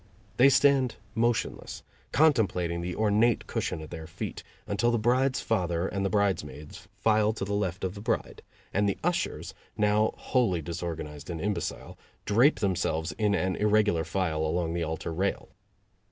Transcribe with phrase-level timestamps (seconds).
[0.37, 6.03] They stand motionless, contemplating the ornate cushion at their feet, until the bride's father and
[6.03, 8.41] the bridesmaids file to the left of the bride
[8.73, 14.73] and the ushers, now wholly disorganized and imbecile, drape themselves in an irregular file along
[14.73, 15.49] the altar rail.